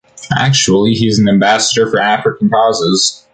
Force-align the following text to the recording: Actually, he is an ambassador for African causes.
Actually, 0.39 0.93
he 0.95 1.07
is 1.07 1.19
an 1.19 1.29
ambassador 1.29 1.87
for 1.87 1.99
African 1.99 2.49
causes. 2.49 3.23